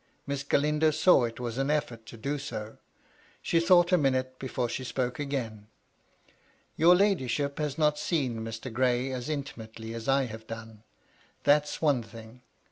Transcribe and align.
Miss 0.25 0.41
Galindo 0.41 0.89
saw 0.89 1.25
it 1.25 1.39
was 1.39 1.59
an 1.59 1.69
effort 1.69 2.07
to 2.07 2.17
do 2.17 2.39
so. 2.39 2.79
She 3.39 3.59
thought 3.59 3.91
a 3.91 3.99
minute 3.99 4.39
before 4.39 4.67
she 4.67 4.83
spoke 4.83 5.19
again. 5.19 5.67
'^ 6.29 6.31
Your 6.75 6.95
ladyship 6.95 7.59
has 7.59 7.77
not 7.77 7.99
seen 7.99 8.39
Mr. 8.39 8.73
Gray 8.73 9.11
as 9.11 9.29
intimately 9.29 9.93
as 9.93 10.07
I 10.07 10.23
have 10.23 10.47
done. 10.47 10.81
That's 11.43 11.83
one 11.83 12.01
thing. 12.01 12.41